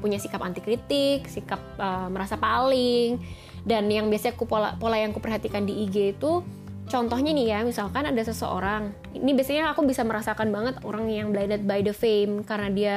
[0.03, 3.21] punya sikap anti kritik, sikap uh, merasa paling,
[3.63, 6.43] dan yang biasanya aku pola pola yang aku perhatikan di IG itu
[6.85, 11.65] contohnya nih ya misalkan ada seseorang ini biasanya aku bisa merasakan banget orang yang blinded
[11.65, 12.95] by the fame karena dia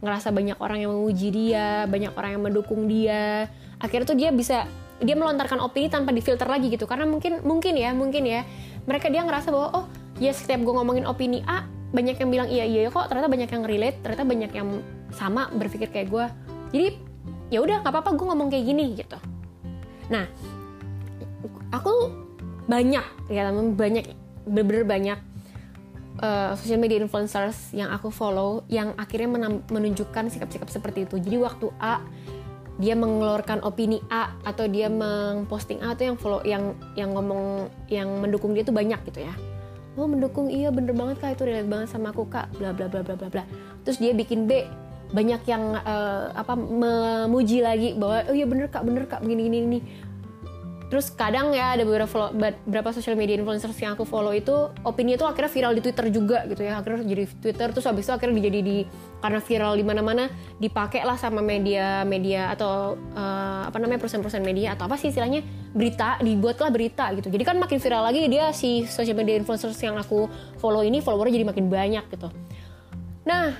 [0.00, 3.48] ngerasa banyak orang yang memuji dia banyak orang yang mendukung dia.
[3.80, 4.68] Akhirnya tuh dia bisa
[5.00, 6.84] dia melontarkan opini tanpa difilter lagi gitu.
[6.84, 8.44] Karena mungkin mungkin ya mungkin ya
[8.84, 9.84] mereka dia ngerasa bahwa oh
[10.20, 13.62] ya setiap gue ngomongin opini A banyak yang bilang iya iya kok ternyata banyak yang
[13.64, 14.68] relate ternyata banyak yang
[15.14, 16.24] sama berpikir kayak gue
[16.74, 16.88] jadi
[17.48, 19.16] ya udah nggak apa-apa gue ngomong kayak gini gitu.
[20.12, 20.28] Nah
[21.72, 22.25] aku
[22.66, 24.04] banyak ya banyak
[24.46, 25.18] bener-bener banyak
[26.22, 29.30] uh, social media influencers yang aku follow yang akhirnya
[29.70, 31.18] menunjukkan sikap-sikap seperti itu.
[31.18, 32.02] Jadi waktu A
[32.76, 38.08] dia mengeluarkan opini A atau dia memposting A atau yang follow yang yang ngomong yang
[38.20, 39.34] mendukung dia tuh banyak gitu ya.
[39.96, 43.00] Oh mendukung iya bener banget kak itu relate banget sama aku kak bla bla bla
[43.00, 43.44] bla bla bla.
[43.86, 44.68] Terus dia bikin B
[45.06, 49.58] banyak yang uh, apa memuji lagi bahwa oh iya bener kak bener kak begini gini
[49.62, 49.78] ini
[50.86, 55.26] Terus kadang ya ada beberapa beberapa social media influencers yang aku follow itu opini itu
[55.26, 56.78] akhirnya viral di Twitter juga gitu ya.
[56.78, 58.76] Akhirnya jadi Twitter terus habis itu akhirnya jadi di
[59.18, 60.30] karena viral di mana-mana
[60.62, 65.42] dipakai lah sama media-media atau uh, apa namanya perusahaan-perusahaan media atau apa sih istilahnya
[65.74, 67.34] berita dibuatlah berita gitu.
[67.34, 70.30] Jadi kan makin viral lagi dia si social media influencers yang aku
[70.62, 72.30] follow ini followernya jadi makin banyak gitu.
[73.26, 73.58] Nah,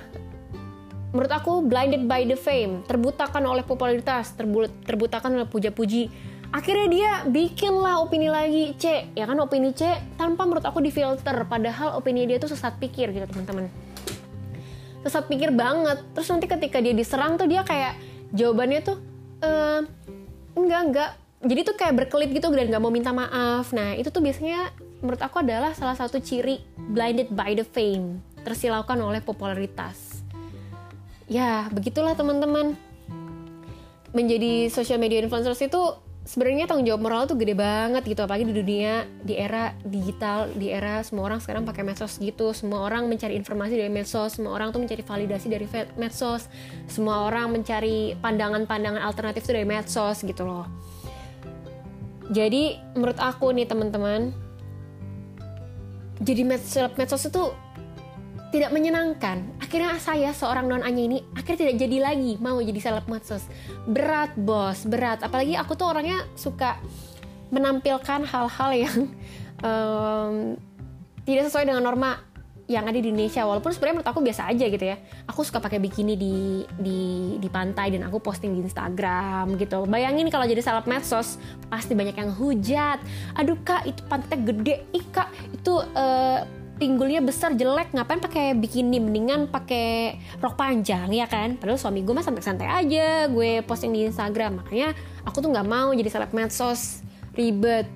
[1.11, 4.31] menurut aku blinded by the fame, terbutakan oleh popularitas,
[4.87, 6.07] terbutakan oleh puja-puji
[6.51, 9.11] akhirnya dia bikin lah opini lagi C.
[9.13, 11.35] Ya kan opini C tanpa menurut aku difilter.
[11.47, 13.67] Padahal opini dia tuh sesat pikir gitu teman-teman.
[15.03, 16.03] Sesat pikir banget.
[16.15, 17.95] Terus nanti ketika dia diserang tuh dia kayak
[18.31, 18.97] jawabannya tuh
[19.43, 19.81] ehm,
[20.55, 21.11] enggak enggak.
[21.37, 23.69] Jadi tuh kayak berkelit gitu dan nggak mau minta maaf.
[23.71, 26.57] Nah itu tuh biasanya menurut aku adalah salah satu ciri
[26.89, 30.23] blinded by the fame tersilaukan oleh popularitas.
[31.27, 32.79] Ya begitulah teman-teman.
[34.15, 38.55] Menjadi social media influencers itu sebenarnya tanggung jawab moral tuh gede banget gitu apalagi di
[38.59, 42.51] dunia di era digital di era semua orang sekarang pakai medsos gitu.
[42.51, 46.51] Semua orang mencari informasi dari medsos semua orang tuh mencari validasi dari medsos.
[46.91, 50.67] Semua orang mencari pandangan-pandangan alternatif tuh dari medsos gitu loh.
[52.27, 54.35] Jadi menurut aku nih teman-teman
[56.19, 57.55] jadi medsos medsos itu
[58.57, 59.45] tidak menyenangkan.
[59.61, 63.45] Akhirnya saya seorang non Anya ini akhirnya tidak jadi lagi mau jadi seleb medsos.
[63.85, 65.21] Berat bos, berat.
[65.21, 66.81] Apalagi aku tuh orangnya suka
[67.53, 68.97] menampilkan hal-hal yang
[69.61, 70.57] um,
[71.23, 72.27] tidak sesuai dengan norma
[72.67, 75.79] yang ada di Indonesia walaupun sebenarnya menurut aku biasa aja gitu ya aku suka pakai
[75.79, 76.99] bikini di di
[77.39, 81.39] di pantai dan aku posting di Instagram gitu bayangin kalau jadi seleb medsos
[81.71, 82.99] pasti banyak yang hujat
[83.39, 86.43] aduh kak itu pantai gede ih kak itu uh,
[86.77, 89.01] pinggulnya besar jelek ngapain pakai bikini?
[89.01, 91.57] Mendingan pakai rok panjang ya kan?
[91.57, 94.63] Padahal suami gue mah santai-santai aja gue posting di Instagram.
[94.63, 94.93] Makanya
[95.25, 97.01] aku tuh nggak mau jadi seleb medsos.
[97.33, 97.89] Ribet.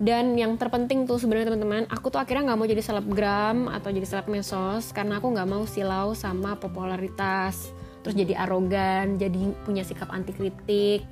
[0.00, 4.06] Dan yang terpenting tuh sebenarnya teman-teman aku tuh akhirnya nggak mau jadi selebgram atau jadi
[4.08, 7.68] seleb medsos karena aku nggak mau silau sama popularitas.
[8.00, 11.04] Terus jadi arogan jadi punya sikap anti kritik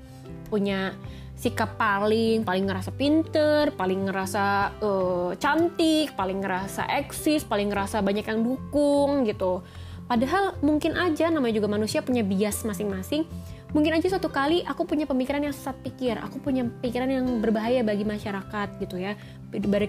[0.49, 0.97] punya
[1.39, 8.27] sikap paling paling ngerasa pinter paling ngerasa uh, cantik paling ngerasa eksis paling ngerasa banyak
[8.27, 9.63] yang dukung gitu.
[10.09, 13.29] Padahal mungkin aja namanya juga manusia punya bias masing-masing.
[13.77, 17.85] Mungkin aja suatu kali aku punya pemikiran yang sesat pikir aku punya pikiran yang berbahaya
[17.87, 19.15] bagi masyarakat gitu ya.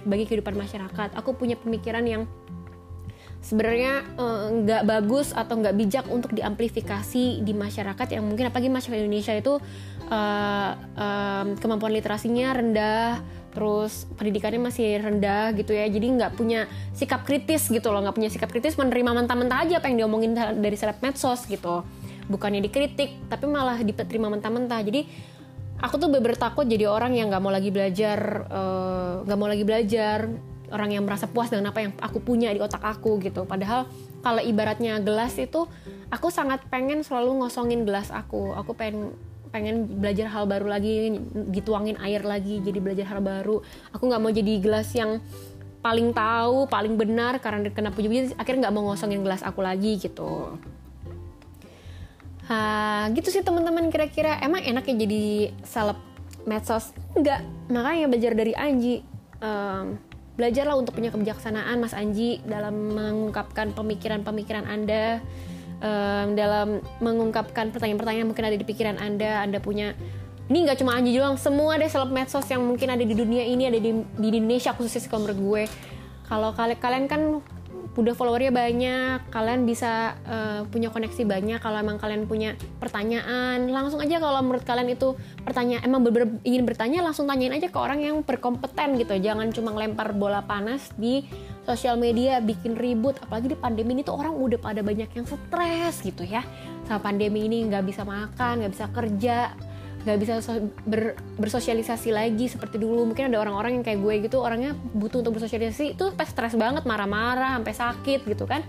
[0.05, 1.17] Bagi kehidupan masyarakat.
[1.17, 2.27] Aku punya pemikiran yang
[3.39, 8.67] sebenarnya eh, nggak uh, bagus atau nggak bijak untuk diamplifikasi di masyarakat yang mungkin apalagi
[8.67, 9.53] masyarakat Indonesia itu
[10.11, 15.89] uh, um, kemampuan literasinya rendah terus pendidikannya masih rendah gitu ya.
[15.89, 19.89] Jadi nggak punya sikap kritis gitu loh nggak punya sikap kritis menerima mentah-mentah aja apa
[19.89, 21.81] yang diomongin dari seleb medsos gitu.
[22.29, 24.79] Bukannya dikritik tapi malah diterima mentah-mentah.
[24.85, 25.01] Jadi
[25.79, 28.19] aku tuh beber takut jadi orang yang nggak mau lagi belajar
[28.51, 30.27] eh, nggak uh, mau lagi belajar
[30.71, 33.45] orang yang merasa puas dengan apa yang aku punya di otak aku gitu.
[33.45, 33.89] Padahal
[34.21, 35.65] kalau ibaratnya gelas itu
[36.09, 38.53] aku sangat pengen selalu ngosongin gelas aku.
[38.57, 39.13] Aku pengen
[39.49, 41.17] pengen belajar hal baru lagi
[41.49, 43.61] dituangin air lagi jadi belajar hal baru.
[43.93, 45.17] Aku nggak mau jadi gelas yang
[45.79, 50.59] paling tahu paling benar karena kena puji-puji akhirnya nggak mau ngosongin gelas aku lagi gitu.
[52.49, 54.41] Ha, gitu sih teman-teman kira-kira.
[54.41, 56.01] Emang enak ya jadi salep
[56.49, 56.89] medsos?
[57.13, 57.45] Nggak.
[57.69, 59.05] Makanya belajar dari Anji.
[59.39, 60.08] Um,
[60.39, 65.19] belajarlah untuk punya kebijaksanaan Mas Anji dalam mengungkapkan pemikiran-pemikiran Anda
[65.83, 69.43] um, dalam mengungkapkan pertanyaan-pertanyaan mungkin ada di pikiran Anda.
[69.43, 69.91] Anda punya
[70.47, 73.67] ini nggak cuma Anji doang semua deh seleb medsos yang mungkin ada di dunia ini
[73.67, 75.63] ada di, di Indonesia khususnya kalau menurut gue.
[76.31, 77.43] Kalau kalian kan
[77.97, 83.97] udah followernya banyak kalian bisa uh, punya koneksi banyak kalau emang kalian punya pertanyaan langsung
[83.99, 87.79] aja kalau menurut kalian itu pertanyaan emang bener, -bener ingin bertanya langsung tanyain aja ke
[87.79, 89.17] orang yang berkompeten gitu.
[89.17, 91.25] Jangan cuma lempar bola panas di
[91.65, 93.17] sosial media bikin ribut.
[93.19, 96.45] Apalagi di pandemi ini tuh orang udah pada banyak yang stres gitu ya.
[96.85, 99.37] Sama pandemi ini nggak bisa makan nggak bisa kerja
[100.07, 100.39] nggak bisa
[100.87, 103.03] ber, bersosialisasi lagi seperti dulu.
[103.03, 106.87] Mungkin ada orang-orang yang kayak gue gitu orangnya butuh untuk bersosialisasi itu pas stres banget
[106.87, 108.63] marah-marah sampai sakit gitu kan.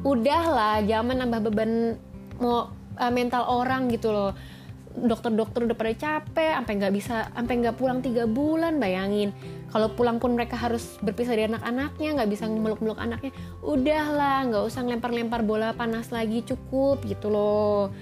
[0.00, 1.98] Udahlah jangan nambah beban
[2.40, 4.32] mau uh, mental orang gitu loh.
[4.98, 9.30] Dokter-dokter udah pada capek sampai nggak bisa sampai nggak pulang tiga bulan bayangin.
[9.68, 13.30] Kalau pulang pun mereka harus berpisah dari anak-anaknya nggak bisa meluk-meluk anaknya.
[13.60, 17.92] Udahlah nggak usah lempar-lempar bola panas lagi cukup gitu loh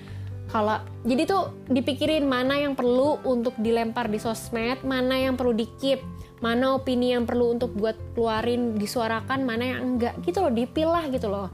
[0.47, 5.99] kalau jadi tuh dipikirin mana yang perlu untuk dilempar di sosmed mana yang perlu dikip
[6.45, 10.15] mana opini yang perlu untuk buat keluarin disuarakan mana yang enggak.
[10.21, 11.49] Gitu loh dipilah gitu loh.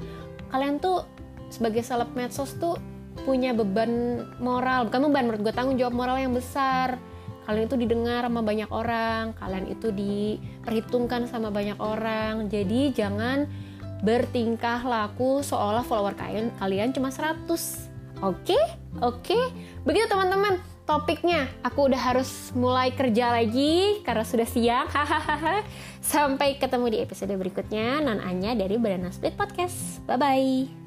[0.50, 1.06] Kalian tuh
[1.48, 2.76] sebagai seleb medsos tuh
[3.22, 4.90] punya beban moral.
[4.90, 6.98] Bukan beban menurut gue tanggung jawab moral yang besar.
[7.46, 12.50] Kalian itu didengar sama banyak orang kalian itu diperhitungkan sama banyak orang.
[12.50, 13.46] Jadi jangan
[14.02, 17.91] bertingkah laku seolah follower kalian kalian cuma 100
[18.22, 18.64] Oke, okay?
[19.02, 19.18] oke.
[19.26, 19.44] Okay?
[19.82, 21.50] Begitu teman-teman, topiknya.
[21.66, 24.86] Aku udah harus mulai kerja lagi karena sudah siang.
[26.02, 27.98] Sampai ketemu di episode berikutnya.
[27.98, 30.06] Non Anya dari Banana Split Podcast.
[30.06, 30.81] Bye bye.